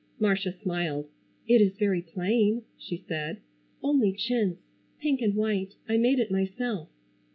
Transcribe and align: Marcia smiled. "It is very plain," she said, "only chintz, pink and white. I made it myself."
Marcia 0.17 0.51
smiled. 0.51 1.07
"It 1.47 1.61
is 1.61 1.77
very 1.77 2.01
plain," 2.01 2.63
she 2.75 2.97
said, 3.07 3.39
"only 3.83 4.11
chintz, 4.11 4.63
pink 4.99 5.21
and 5.21 5.35
white. 5.35 5.75
I 5.87 5.97
made 5.97 6.17
it 6.19 6.31
myself." 6.31 6.89